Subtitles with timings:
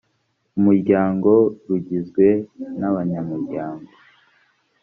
[0.57, 1.31] umuryango
[1.67, 2.25] rugizwe
[2.79, 3.89] n abanyamuryango